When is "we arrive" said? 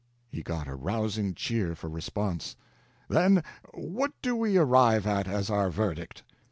4.35-5.05